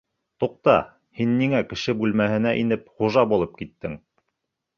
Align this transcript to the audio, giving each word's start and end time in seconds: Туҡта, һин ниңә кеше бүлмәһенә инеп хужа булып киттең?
Туҡта, 0.43 0.73
һин 1.19 1.35
ниңә 1.41 1.59
кеше 1.73 1.95
бүлмәһенә 1.99 2.55
инеп 2.63 2.91
хужа 2.95 3.27
булып 3.35 3.55
киттең? 3.61 4.01